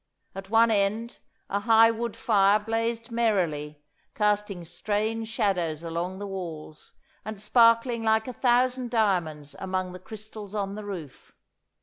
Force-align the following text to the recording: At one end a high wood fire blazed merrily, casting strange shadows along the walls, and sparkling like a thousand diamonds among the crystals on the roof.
At 0.33 0.49
one 0.49 0.71
end 0.71 1.19
a 1.47 1.59
high 1.59 1.91
wood 1.91 2.15
fire 2.17 2.57
blazed 2.57 3.11
merrily, 3.11 3.83
casting 4.15 4.65
strange 4.65 5.27
shadows 5.27 5.83
along 5.83 6.17
the 6.17 6.25
walls, 6.25 6.95
and 7.23 7.39
sparkling 7.39 8.01
like 8.01 8.27
a 8.27 8.33
thousand 8.33 8.89
diamonds 8.89 9.55
among 9.59 9.93
the 9.93 9.99
crystals 9.99 10.55
on 10.55 10.73
the 10.73 10.83
roof. 10.85 11.35